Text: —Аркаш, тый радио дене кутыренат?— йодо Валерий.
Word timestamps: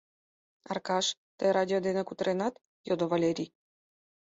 —Аркаш, 0.71 1.05
тый 1.37 1.49
радио 1.57 1.79
дене 1.87 2.01
кутыренат?— 2.05 2.53
йодо 2.87 3.05
Валерий. 3.11 3.49